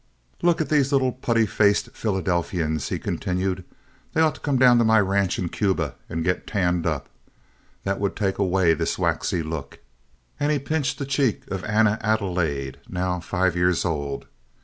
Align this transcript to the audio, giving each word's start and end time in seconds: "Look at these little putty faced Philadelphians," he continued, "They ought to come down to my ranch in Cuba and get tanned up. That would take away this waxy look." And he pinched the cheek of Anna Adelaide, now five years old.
"Look 0.41 0.59
at 0.59 0.69
these 0.69 0.91
little 0.91 1.11
putty 1.11 1.45
faced 1.45 1.91
Philadelphians," 1.91 2.89
he 2.89 2.97
continued, 2.97 3.63
"They 4.13 4.21
ought 4.21 4.33
to 4.33 4.41
come 4.41 4.57
down 4.57 4.79
to 4.79 4.83
my 4.83 4.99
ranch 4.99 5.37
in 5.37 5.47
Cuba 5.49 5.93
and 6.09 6.23
get 6.23 6.47
tanned 6.47 6.87
up. 6.87 7.07
That 7.83 7.99
would 7.99 8.15
take 8.15 8.39
away 8.39 8.73
this 8.73 8.97
waxy 8.97 9.43
look." 9.43 9.77
And 10.39 10.51
he 10.51 10.57
pinched 10.57 10.97
the 10.97 11.05
cheek 11.05 11.43
of 11.51 11.63
Anna 11.65 11.99
Adelaide, 12.01 12.79
now 12.89 13.19
five 13.19 13.55
years 13.55 13.85
old. 13.85 14.25